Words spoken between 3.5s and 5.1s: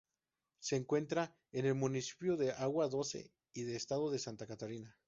y el estado de Santa Catarina.